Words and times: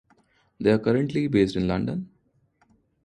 They 0.59 0.71
are 0.71 0.79
currently 0.79 1.27
based 1.27 1.55
in 1.55 1.67
London. 1.67 2.09